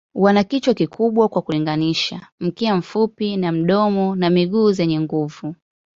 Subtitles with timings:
[0.15, 5.55] Wana kichwa kikubwa kwa kulinganisha, mkia mfupi na domo na miguu zenye nguvu.